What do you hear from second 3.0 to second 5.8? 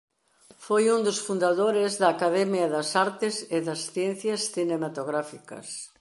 Artes e das Ciencias Cinematográficas.